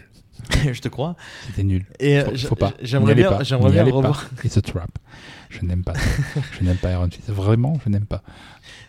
[0.74, 1.16] je te crois.
[1.48, 1.86] C'était nul.
[2.00, 2.74] Et euh, Faut, j- faut pas.
[2.82, 3.44] J'aimerais bien, pas.
[3.44, 4.30] j'aimerais bien revoir.
[4.44, 4.90] It's a trap.
[5.50, 5.94] Je n'aime pas.
[6.60, 7.30] je n'aime pas Iron Fist.
[7.30, 8.22] Vraiment, je n'aime pas.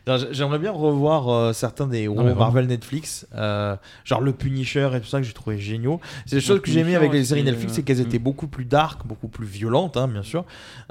[0.06, 2.22] Non, J'aimerais bien revoir euh, certains des héros.
[2.34, 6.00] Marvel Netflix, euh, genre le Punisher et tout ça que j'ai trouvé géniaux.
[6.26, 8.06] C'est des Le choses que j'ai aimé avec les séries Netflix, euh, c'est qu'elles mm.
[8.06, 10.44] étaient beaucoup plus dark, beaucoup plus violentes, hein, bien sûr.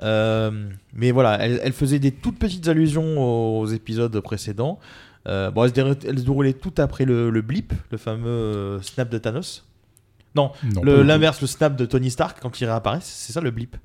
[0.04, 3.20] Euh, mais voilà, elles, elles faisaient des toutes petites allusions
[3.60, 4.80] aux épisodes précédents.
[5.28, 8.28] Euh, bon, elles, se déroulaient- elles se déroulaient tout après le, le blip, le fameux
[8.28, 9.66] euh, snap de Thanos.
[10.36, 11.04] Non, Non, le- tout.
[11.04, 13.76] l'inverse, le snap de Tony Stark quand il réapparaît, c'est ça le blip.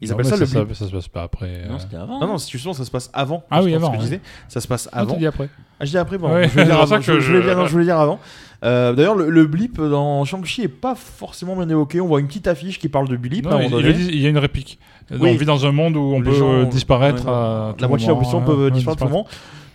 [0.00, 0.74] Ils Non, appellent ça le blip.
[0.74, 1.66] Ça, se passe pas après.
[1.68, 2.18] Non, euh, c'était avant.
[2.20, 3.44] Non, non, justement, ça se passe avant.
[3.50, 5.12] Ah oui, avant, Ce que je disais, ça se passe non, avant.
[5.12, 5.48] t'as dit après.
[5.78, 6.96] Ah, je dis après, bon, Ouais, je voulais c'est dire ça avant.
[6.96, 8.18] que Je, je voulais dire, non, je voulais dire avant.
[8.64, 12.00] Euh, D'ailleurs, le, le blip dans Shang-Chi est pas forcément bien évoqué.
[12.00, 14.28] On voit une petite affiche qui parle de blip Non, à un il y a
[14.30, 14.78] une réplique.
[15.10, 15.30] Oui.
[15.34, 17.88] On vit dans un monde où on Les peut gens- disparaître Ouais, à tout La
[17.88, 19.26] moitié de la population hein, peut disparaître tout le moment.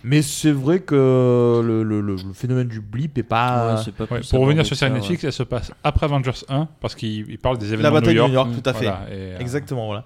[0.02, 3.74] Mais c'est vrai que le, le- le- le phénomène du blip est pas.
[3.76, 6.94] Ouais, Ouais, pour revenir sur série ça, Netflix, elle se passe après Avengers 1 parce
[6.94, 8.48] qu'il il parle des la événements bataille de de New York.
[8.48, 8.84] New York, tout à fait.
[8.86, 10.04] Voilà, et, euh, Exactement, voilà.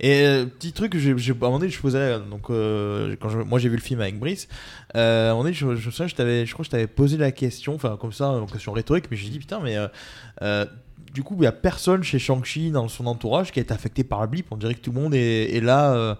[0.00, 3.38] Et euh, petit truc, j'ai, à un moment donné, je faisais, donc, euh, quand je-
[3.38, 4.48] moi j'ai vu le film avec Brice,
[4.96, 7.16] euh, à un moment donné, je, je, me souviens, je, crois que je t'avais posé
[7.16, 9.86] la question, enfin comme ça, une question rhétorique, mais j'ai dit putain, mais euh,
[10.42, 10.64] euh,
[11.14, 14.04] du coup, il n'y a personne chez Shang-Chi dans son entourage qui a été affecté
[14.04, 14.46] par le blip.
[14.50, 16.14] On dirait que tout le monde est, est là euh,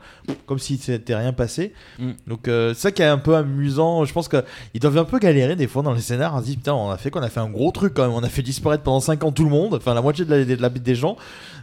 [0.47, 1.75] comme si s'était rien passé.
[1.99, 2.13] Mm.
[2.29, 4.05] Donc, euh, c'est ça qui est un peu amusant.
[4.05, 6.35] Je pense qu'ils doivent un peu galérer des fois dans les scénars.
[6.37, 8.13] On se dit putain, on a fait qu'on a fait un gros truc quand même.
[8.13, 10.45] On a fait disparaître pendant 5 ans tout le monde, enfin la moitié de la,
[10.45, 11.17] de la des gens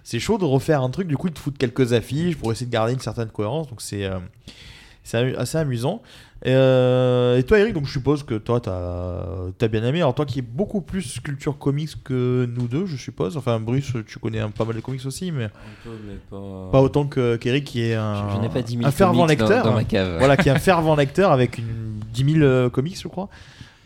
[0.04, 1.08] c'est chaud de refaire un truc.
[1.08, 3.68] Du coup, te foutent quelques affiches pour essayer de garder une certaine cohérence.
[3.68, 4.20] Donc c'est euh,
[5.04, 6.02] C'est assez amusant.
[6.44, 10.00] Et, euh, et toi, Eric, donc je suppose que toi, t'as as bien aimé.
[10.02, 13.38] Alors, toi qui es beaucoup plus culture comics que nous deux, je suppose.
[13.38, 15.50] Enfin, Bruce, tu connais un, pas mal de comics aussi, mais Un
[15.84, 16.70] peu, mais pas.
[16.72, 19.20] pas autant que- qu'Eric qui est un, Je, je n'ai pas 10 000 un fervent
[19.20, 19.64] dans- lecteur.
[19.66, 20.18] dans, ma cave.
[20.18, 23.30] voilà, qui est un fervent lecteur avec une 10 000 euh, comics, je crois,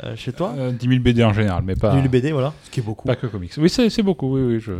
[0.04, 0.54] euh, chez toi.
[0.58, 2.84] Euh, 10 000 BD en général, mais pas, 10 000 BD, voilà, ce qui est
[2.84, 3.08] beaucoup.
[3.08, 3.52] pas que comics.
[3.58, 4.36] Oui, c'est beaucoup.
[4.36, 4.74] Oui, oui, je,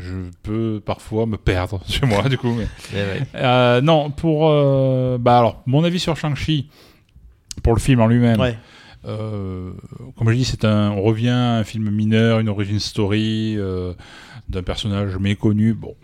[0.00, 2.52] je peux parfois me perdre chez moi, du coup.
[2.52, 2.66] Mais...
[2.92, 3.26] Eh ouais.
[3.36, 4.48] Euh, non, pour.
[4.50, 6.68] euh, bah alors, mon avis sur Shang-Chi,
[7.62, 8.38] pour le film en lui-même.
[8.40, 8.56] Ouais.
[9.04, 9.72] Euh,
[10.16, 13.94] comme je dis, c'est un, on revient à un film mineur, une origin story euh,
[14.48, 15.72] d'un personnage méconnu.
[15.74, 15.94] Bon,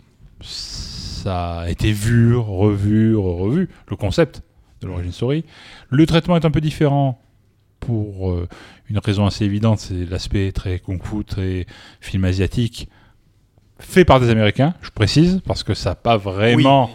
[0.41, 4.41] ça a été vu, revu, revu, le concept
[4.81, 5.45] de l'origin story.
[5.89, 7.21] Le traitement est un peu différent
[7.89, 8.47] pour euh,
[8.89, 11.65] une raison assez évidente, c'est l'aspect très kung fu, très
[12.01, 12.87] film asiatique,
[13.79, 16.91] fait par des Américains, je précise, parce que ça n'a pas vraiment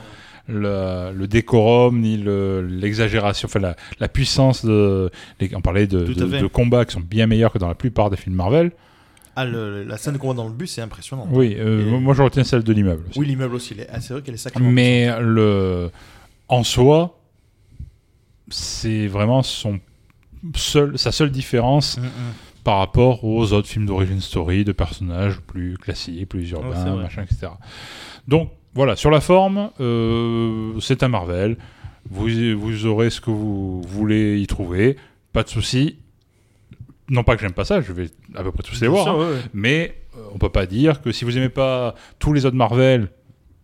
[0.46, 5.11] le, le décorum ni le- l'exagération, enfin la, la puissance de.
[5.40, 8.37] les- on parlait de, combats qui sont bien meilleurs que dans la plupart des films
[8.37, 8.70] Marvel.
[9.37, 11.26] Ah, le- la scène de combat dans le bus, c'est impressionnant.
[11.33, 13.04] Oui, euh, Et- moi je retiens celle de l'immeuble.
[13.16, 13.74] Oui, l'immeuble aussi.
[13.92, 14.70] ah, c'est vrai qu'elle est sacrément.
[14.70, 15.90] Mais le,
[16.48, 17.18] en soi,
[18.50, 19.80] c'est vraiment son
[20.57, 22.11] seul, sa seule différence Mm, mm.
[22.64, 27.22] par rapport aux autres films d'origine story de personnages plus classiques, plus c'est urbains, machin,
[27.22, 27.52] etc.
[28.28, 31.57] Donc voilà, sur la forme, euh, c'est un Marvel.
[32.11, 32.28] Vous,
[32.59, 34.96] vous aurez ce que vous voulez y trouver,
[35.33, 35.98] pas de souci.
[37.09, 39.09] Non pas que j'aime pas ça, je vais à peu près tous les voir.
[39.09, 39.18] hein.
[39.18, 39.40] ouais, ouais.
[39.52, 43.09] Mais euh, on peut pas dire que si vous aimez pas tous les autres Marvel,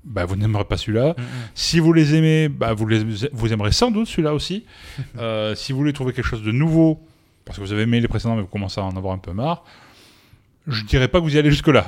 [0.05, 1.15] bah, vous n'aimerez pas celui-là.
[1.17, 1.25] Mm, mm.
[1.55, 4.65] Si vous les aimez, bah, vous, les, vous aimerez sans doute celui-là aussi.
[5.19, 7.01] Euh, si vous voulez trouver quelque chose de nouveau,
[7.45, 9.33] parce que vous avez aimé les précédents mais vous commencez à en avoir un peu
[9.33, 9.65] marre,
[10.67, 11.85] je dirais pas que vous y allez jusque-là.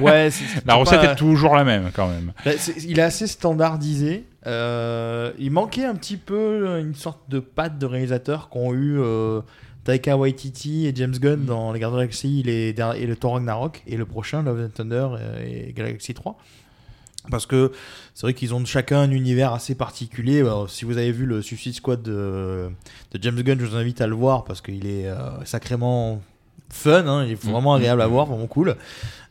[0.00, 0.30] Ouais,
[0.66, 2.32] La recette pas- est toujours la même quand même.
[2.44, 2.52] Bah,
[2.86, 4.24] il est assez standardisé.
[4.46, 9.40] Euh, il manquait un petit peu une sorte de patte de réalisateurs qu'ont eu euh,
[9.84, 13.82] Taika Waititi et James Gunn dans Les Gardiens de la Galaxie et le Thor Ragnarok
[13.86, 15.08] et le prochain Love and Thunder
[15.44, 16.38] et Galaxy 3.
[17.30, 17.70] Parce que
[18.14, 20.40] c'est vrai qu'ils ont chacun un univers assez particulier.
[20.40, 22.70] Alors, si vous avez vu le Suicide Squad de,
[23.12, 26.22] de James Gunn, je vous invite à le voir parce qu'il est euh, sacrément
[26.70, 28.76] fun, hein, il est vraiment agréable à voir, vraiment cool.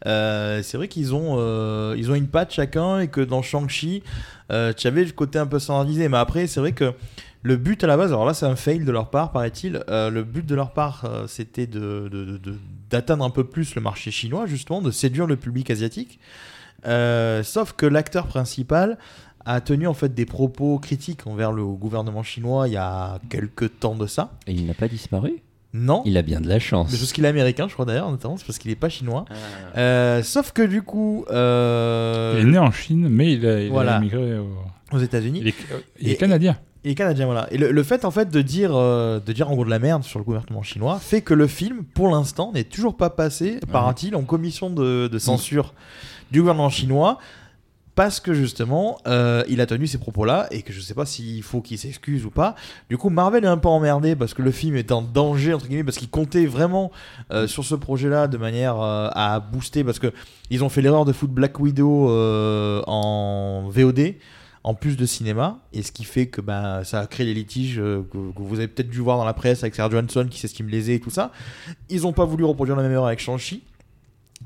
[0.05, 4.03] Euh, c'est vrai qu'ils ont, euh, ils ont une patte chacun et que dans Shang-Chi,
[4.51, 6.09] euh, tu avais le côté un peu standardisé.
[6.09, 6.93] Mais après, c'est vrai que
[7.41, 9.83] le but à la base, alors là, c'est un fail de leur part, paraît-il.
[9.87, 12.39] Le but de leur part, c'était de-
[12.89, 16.19] d'atteindre un peu plus le marché chinois, justement, de séduire le public asiatique.
[16.85, 18.97] Euh, sauf que l'acteur principal
[19.45, 23.79] a tenu en fait des propos critiques envers le gouvernement chinois il y a quelques
[23.79, 24.31] temps de ça.
[24.47, 25.41] Et il n'a pas disparu?
[25.71, 26.89] Non, Il a bien de la chance.
[26.91, 29.25] mais parce qu'il est américain, je crois d'ailleurs, notamment, c'est parce qu'il est pas chinois.
[29.29, 29.77] Ah.
[29.79, 33.67] Euh, sauf que du coup, euh, Il est né en Chine, mais il a, il
[33.67, 33.97] a Voilà.
[33.97, 34.39] immigré.
[34.39, 34.47] au-
[34.91, 35.39] aux États-Unis.
[35.43, 36.57] Il est, euh, il est Et- canadien.
[36.83, 37.47] Et canadien, voilà.
[37.51, 39.77] Et le, le fait, en fait, de dire, euh, de dire en gros de la
[39.79, 43.59] merde sur le gouvernement chinois fait que le film, pour l'instant, n'est toujours pas passé,
[43.71, 45.73] paraît-il, en commission de, de censure
[46.31, 47.19] du gouvernement chinois.
[47.99, 51.43] Parce que justement, euh, il a tenu ces propos-là et que je sais pas s'il
[51.43, 52.55] faut qu'il s'excuse ou pas.
[52.89, 55.67] Du coup, Marvel est un peu emmerdé parce que le film est en danger entre
[55.67, 56.91] guillemets parce qu'il comptait vraiment
[57.31, 60.13] euh, sur ce projet-là de manière euh, à booster parce que
[60.49, 62.09] ils ont fait l'erreur de foutre Black Widow
[62.87, 64.15] en VOD
[64.63, 67.77] en plus de cinéma, et ce qui fait que ben, ça a créé les litiges
[67.77, 70.95] que, vous avez peut-être dû voir dans la presse avec Sarah Johansson qui s'estime lésé
[70.95, 71.31] et tout ça.
[71.89, 73.63] Ils n'ont pas voulu reproduire la même erreur avec Shang-Chi.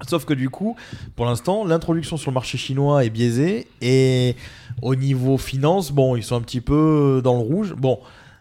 [0.08, 0.76] Sauf que du coup,
[1.16, 4.36] pour l'instant, l'introduction sur le marché chinois est biaisée, et
[4.82, 7.74] au niveau finance, bon, ils sont un petit peu dans le rouge.
[7.78, 8.00] Bon,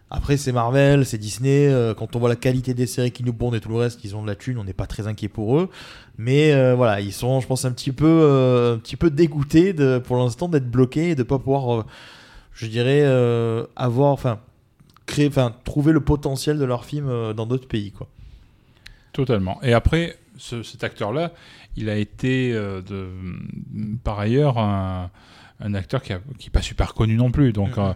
[0.09, 1.67] après, c'est Marvel, c'est Disney.
[1.67, 4.03] euh, quand on voit la qualité des séries qui nous pondent et tout le reste,
[4.03, 5.69] ils ont de la thune, on n'est pas très inquiet pour eux.
[6.17, 9.73] Mais euh, voilà, ils sont, je pense, un petit peu, euh, un petit peu dégoûtés
[9.73, 11.85] de, pour l'instant d'être bloqués et de pas pouvoir,
[12.53, 13.03] je dirais,
[13.75, 14.39] avoir, enfin,
[15.05, 18.07] créer, enfin, trouver le potentiel de leur film euh, dans d'autres pays, quoi.
[19.11, 19.59] Totalement.
[19.61, 21.31] Et après, ce- cet acteur-là,
[21.75, 23.07] il a été euh, de,
[24.03, 25.09] par ailleurs un,
[25.59, 26.19] un acteur qui n'est
[26.51, 27.53] pas super connu non plus.
[27.53, 27.93] Donc, euh,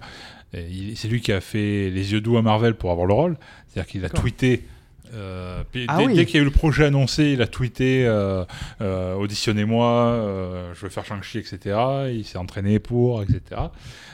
[0.54, 3.38] c'est lui qui a fait les yeux doux à Marvel pour avoir le rôle.
[3.68, 4.66] C'est-à-dire qu'il a tweeté.
[5.14, 6.14] euh, puis Ah dès, oui.
[6.16, 8.44] dès qu'il y a eu le projet annoncé, il a tweeté euh,
[8.82, 11.78] euh, auditionnez-moi, euh, je veux faire Shang-Chi, etc.
[12.14, 13.42] Il s'est entraîné pour, etc.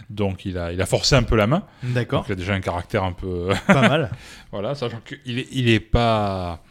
[0.09, 1.63] Donc il a, il a forcé un peu la main.
[1.83, 3.49] D'accord, Donc il a déjà un caractère un peu.
[3.67, 4.11] pas mal.
[4.51, 6.63] Voilà, sachant qu'il est, il est pas.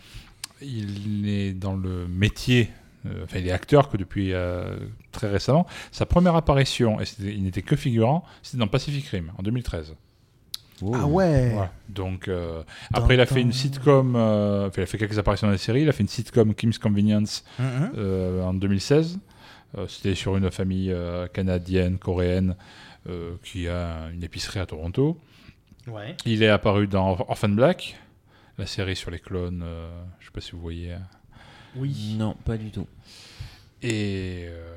[0.64, 2.70] Il est dans le métier.
[3.06, 4.76] euh, enfin, il est acteur que depuis euh,
[5.10, 5.66] très récemment.
[5.90, 9.94] Sa première apparition, et il n'était que figurant, c'était dans Pacific Rim en 2013.
[10.84, 10.92] Oh.
[10.96, 11.54] Ah ouais.
[11.88, 14.14] Donc, euh, après, il a fait une sitcom.
[14.16, 15.82] euh, enfin, il a fait quelques apparitions dans la série.
[15.82, 17.92] Il a fait une sitcom Kim's Convenience Mhm.
[17.96, 19.18] euh, en 2016.
[19.78, 22.56] Euh, C'était sur une famille euh, canadienne, coréenne,
[23.08, 25.16] euh, qui a une épicerie à Toronto.
[25.86, 26.16] Ouais.
[26.26, 27.96] Il est apparu dans Orphan Black,
[28.62, 29.62] la série sur les clones.
[29.64, 30.94] euh, je sais pas si vous voyez.
[31.76, 32.14] Oui.
[32.18, 32.86] Non, pas du tout.
[33.82, 34.76] Et, euh,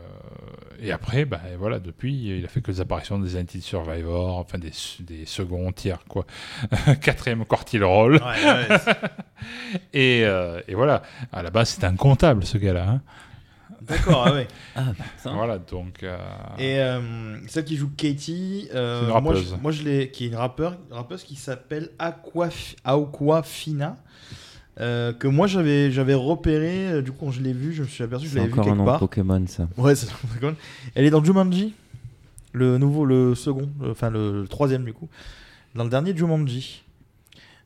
[0.79, 4.57] et après, bah, voilà, depuis, il a fait que des apparitions des Anti Survivor, enfin
[4.57, 4.71] des,
[5.01, 6.25] des seconds tiers, quoi.
[7.01, 8.15] Quatrième quartile rôle.
[8.15, 8.77] Ouais, ouais,
[9.93, 12.89] Et, euh, et voilà, à la base, c'était un comptable, ce gars-là.
[12.89, 13.01] hein.
[13.87, 14.47] D'accord, ah ouais.
[14.75, 14.85] Ah,
[15.17, 15.33] putain.
[15.33, 16.03] Voilà, donc.
[16.03, 16.17] euh,
[16.57, 19.49] Et euh, celle qui joue Katie, euh, C'est une moi, rappeuse.
[19.57, 23.97] je, moi je l'ai, qui est une rappeur, rappeuse qui s'appelle Aquaf, Aquafina,
[24.79, 27.87] euh, que moi j'avais, j'avais repéré, euh, du coup quand je l'ai vue, je me
[27.87, 28.99] suis aperçu que je C'est l'avais vue encore un quelque nom de part.
[28.99, 29.67] Pokémon, ça.
[29.77, 30.55] Ouais, c'est Pokémon.
[30.95, 31.73] Elle est dans Jumanji,
[32.53, 35.09] le nouveau, le second, le- enfin le, le troisième du coup,
[35.75, 36.81] dans le dernier Jumanji.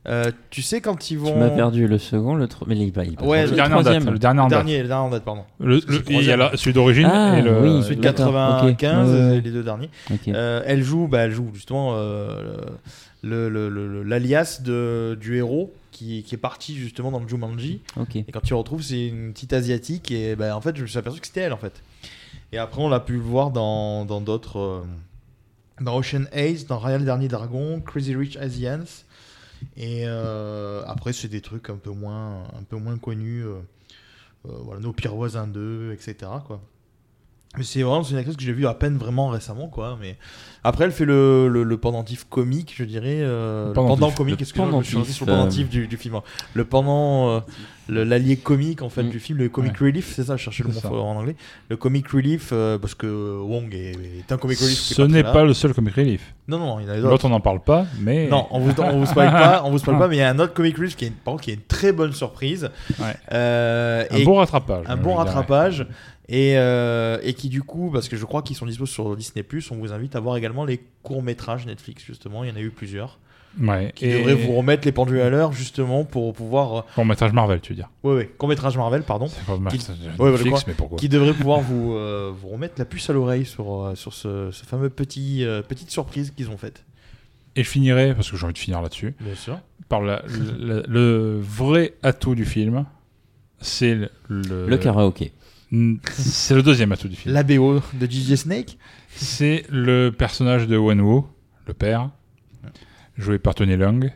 [0.08, 1.32] Euh, tu sais quand ils vont.
[1.32, 3.82] Tu m'as perdu le second, le tro- mais il pas Ouais, le, le dernier en
[3.82, 4.10] date, troisième.
[4.12, 4.58] le dernier en Le date.
[4.60, 5.44] dernier, le dernier en date, pardon.
[5.58, 6.38] Le- il y a troisième.
[6.38, 7.60] la- celui d'origine Ah, et le.
[7.62, 7.82] oui.
[7.82, 9.14] Celui de D'accord, 95, ok.
[9.14, 9.40] Ouais, ouais, ouais.
[9.42, 9.90] les deux derniers.
[10.28, 12.56] Euh, elle joue, bah, elle joue justement euh,
[13.22, 17.28] le- le- le- le- l'alias de du héros qui, qui est parti justement dans le
[17.28, 17.82] Jumanji.
[18.14, 20.10] Et quand tu le retrouves, c'est une petite asiatique.
[20.10, 21.82] Et bah, en fait, je me suis aperçu que c'était elle en fait.
[22.52, 24.58] Et après, on l'a pu le voir dans dans d'autres.
[24.58, 24.80] euh,
[25.82, 29.04] dans Ocean Ace, dans Royal Dernier Dragon, Crazy Rich Asians.
[29.76, 33.44] Et euh, après, c'est des trucs un peu moins, un peu moins connus.
[33.44, 33.60] euh,
[34.46, 36.30] euh, voilà, Nos pires voisins 2, etc.
[36.46, 36.60] Quoi.
[37.56, 39.68] Mais c'est vraiment une actrice que j'ai vue à peine vraiment récemment.
[39.68, 39.98] Quoi.
[40.00, 40.16] Mais
[40.64, 43.18] après, elle fait le, le, le pendentif comique, je dirais.
[43.20, 44.00] euh, le pendentif.
[44.00, 46.16] pendant comique, excusez-moi, je suis sur le pendentif, pendentif du, du film.
[46.16, 46.22] hein.
[46.54, 47.40] Le pendant, euh,
[47.88, 49.08] l'allié comique en fait Mm.
[49.08, 51.34] du film, le comic relief, c'est ça, je cherchais le mot en anglais.
[51.70, 54.78] Le comic relief, euh, parce que Wong est, est un comic relief.
[54.78, 56.34] Ce n'est pas le seul comic relief.
[56.46, 57.08] Non, non, il y en a d'autres.
[57.10, 58.28] L'autre, on n'en parle pas, mais.
[58.28, 60.28] Non, on vous, on vous spoil pas, on vous spoil pas, mais il y a
[60.30, 62.68] un autre comic relief qui est, une, par contre, qui est une très bonne surprise.
[62.98, 63.14] Ouais.
[63.32, 64.84] Euh, Un bon rattrapage.
[64.88, 65.86] un bon rattrapage.
[66.32, 69.44] Et, euh, et qui du coup, parce que je crois qu'ils sont dispo sur Disney+,
[69.72, 72.70] on vous invite à voir également les courts-métrages Netflix, justement, il y en a eu
[72.70, 73.18] plusieurs,
[73.60, 73.92] Ouais.
[73.96, 76.86] qui Et devraient vous remettre les pendules à l'heure, justement, pour pouvoir...
[76.94, 77.88] Court métrage Marvel, tu veux dire.
[78.04, 81.60] Ouais, ouais, court-métrage Marvel, pardon, C'est court métrage Ouais, Netflix, mais pourquoi qui devrait pouvoir
[81.60, 85.44] vous, euh, vous remettre la puce à l'oreille sur, euh, sur ce, ce fameux petit,
[85.44, 86.84] euh, petite surprise qu'ils ont faite.
[87.56, 89.58] Et je finirai, parce que j'ai envie de finir là-dessus, Bien sûr.
[89.88, 92.84] par la- le, le vrai atout du film.
[93.60, 94.10] C'est le.
[94.28, 95.32] le- Le karaoké.
[96.12, 97.34] C'est le deuxième atout du film.
[97.34, 98.76] La BO de DJ Snake
[99.14, 101.22] C'est le personnage de Wenwu,
[101.66, 102.10] le père,
[103.16, 104.10] joué par Tony Leung,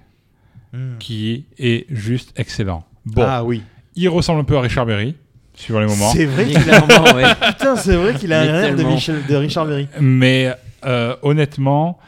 [0.73, 0.99] Hmm.
[0.99, 2.85] qui est juste excellent.
[3.07, 3.63] Bon, Ah oui.
[3.95, 5.15] il ressemble un peu à Richard Berry,
[5.55, 6.11] suivant les moments.
[6.11, 7.23] C'est vrai Mais qu'il a clairement, ouais.
[7.53, 9.87] Putain, c'est vrai qu'il a de Richard Berry.
[10.01, 10.53] Mais
[10.85, 11.99] euh, honnêtement,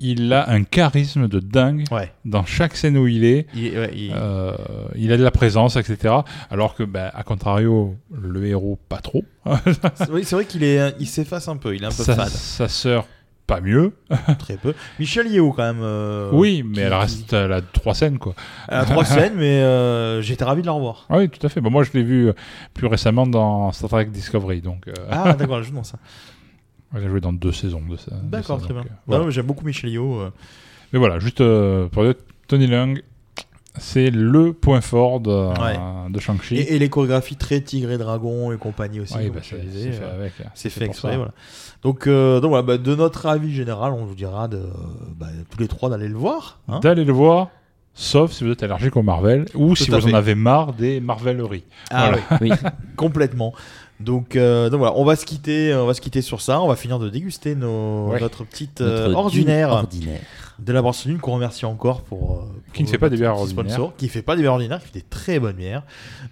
[0.00, 2.12] il a un charisme de dingue Ouais.
[2.24, 3.46] dans chaque scène où il est.
[3.54, 4.52] Il, ouais, il- Euh,
[4.96, 6.14] il a de la présence, etc.
[6.50, 9.24] Alors que, ben, à contrario, le héros, pas trop.
[9.94, 11.74] c'est vrai, c'est vrai qu'il est, il s'efface un peu.
[11.74, 12.28] Il est un peu sa, fade.
[12.28, 13.06] sa sœur,
[13.46, 13.92] pas mieux.
[14.38, 14.74] Très peu.
[14.98, 15.82] Michel Yeo quand même.
[15.82, 18.34] euh, oui, mais qui- elle reste elle a trois scènes, quoi.
[18.68, 21.06] Elle a trois scènes, mais euh, j'étais ravi de la revoir.
[21.08, 21.60] Ah oui, tout à fait.
[21.60, 22.30] Bon, moi, je l'ai vu
[22.74, 24.60] plus récemment dans Star Trek Discovery.
[24.60, 25.98] Donc, Ah d'accord, dans ça.
[26.94, 28.12] Elle a joué dans deux saisons de ça.
[28.22, 28.82] D'accord, très bien.
[28.82, 29.30] euh, voilà.
[29.30, 30.20] J'aime beaucoup Michel Yeo.
[30.20, 30.30] euh.
[30.92, 32.14] Mais voilà, juste euh, pour dire,
[32.46, 33.02] Tony Leung,
[33.78, 35.78] c'est le point fort de, Ouais.
[36.10, 36.56] de Shang-Chi.
[36.56, 39.14] Et, et les chorégraphies très Tigre et Dragon et compagnie aussi.
[39.14, 40.32] Ouais, bah, c'est fait avec.
[40.54, 41.32] C'est fait exprès, voilà.
[41.82, 44.62] Donc, euh, donc voilà, bah, de notre avis général, on vous dira de,
[45.16, 46.58] bah, tous les trois d'aller le voir.
[46.68, 46.80] hein.
[46.80, 47.50] D'aller le voir,
[47.94, 50.10] sauf si vous êtes allergique au Marvel ou si vous fait.
[50.12, 51.64] en avez marre des Marveleries.
[51.90, 52.22] Ah Voilà.
[52.40, 52.70] oui, Oui.
[52.96, 53.52] complètement.
[54.00, 56.60] Donc, euh, donc voilà, on va se quitter, on va se quitter sur ça.
[56.60, 58.20] On va finir de déguster nos, Ouais.
[58.20, 60.20] notre petite euh, Notre ordinaire ordinaire.
[60.60, 63.16] de la Brasserie Lune qu'on remercie encore pour, euh, Qui ne pour fait pas des
[63.16, 63.64] bières ordinaires.
[63.74, 65.82] sponsor, qui fait pas des bières ordinaires, qui fait des très bonnes bières.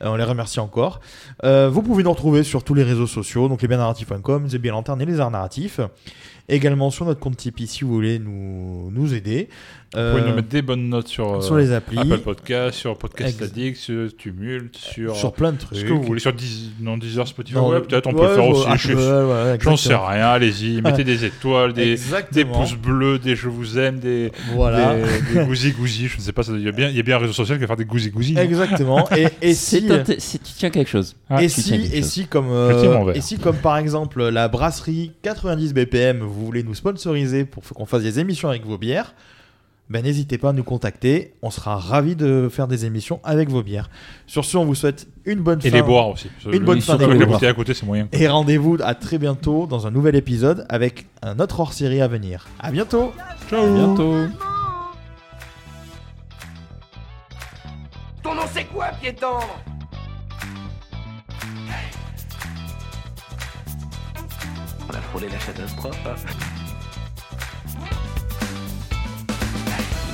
[0.03, 1.01] Euh, on les remercie encore.
[1.45, 5.01] Euh, vous pouvez nous retrouver sur tous les réseaux sociaux, donc lesbiennarratifs.com, The Bien Lanterne
[5.03, 5.81] et les Arts Narratifs.
[6.49, 9.49] Également sur notre compte Tipeee si vous voulez nous, nous aider.
[9.95, 12.77] Vous Euh, pouvez nous mettre des bonnes notes sur, euh, sur les applis, Apple Podcast,
[12.77, 15.79] sur Podcast Ex- Addict, sur Tumult, sur, sur plein de trucs.
[15.79, 16.33] ce que vous voulez, sur
[16.81, 17.55] non, Deezer, Spotify.
[17.57, 18.67] Non, ouais, peut-être on peut ouais, faire aussi.
[18.67, 21.97] Apple, je- ouais, J'en sais rien, allez-y, mettez des étoiles, des,
[22.33, 24.97] des pouces bleus, des je vous aime, des, Voilà.
[24.97, 27.03] des, des gousi gousi, je ne sais pas, il y, a bien- il y a
[27.05, 28.37] bien un réseau social qui va faire des gousi gousi.
[28.37, 29.09] Exactement.
[29.17, 31.15] Et, et si, c'est- tu tiens quelque chose.
[31.31, 32.11] Ah, et tu si, quelque et chose.
[32.11, 36.75] si comme, euh, et si comme par exemple la brasserie 90 BPM, vous voulez nous
[36.75, 39.15] sponsoriser pour qu'on fasse des émissions avec vos bières,
[39.89, 41.35] ben n'hésitez pas à nous contacter.
[41.43, 43.89] On sera ravis de faire des émissions avec vos bières.
[44.27, 45.77] Sur ce, on vous souhaite une bonne Et fin.
[45.77, 46.29] les boire aussi.
[46.53, 48.09] Une bonne fin les bouteilles à côté, c'est moyen.
[48.13, 52.49] Et rendez-vous à très bientôt dans un nouvel épisode avec un autre hors-série à venir.
[52.59, 53.13] À bientôt.
[53.49, 54.15] Ciao À bientôt.
[58.25, 59.39] Ton nom c'est quoi, piéton?
[65.17, 65.97] Frôlé la catastrophe.
[66.05, 66.15] hein.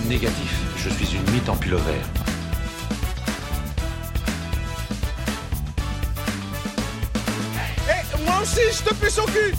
[0.07, 1.99] Négatif, je suis une mythe en pullover.
[7.89, 9.53] Eh, moi aussi, je te fais son cul